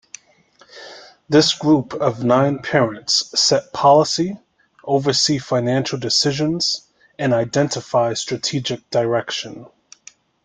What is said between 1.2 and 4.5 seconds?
This group of nine parents set policy,